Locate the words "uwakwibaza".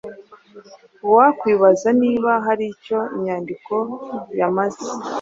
1.07-1.89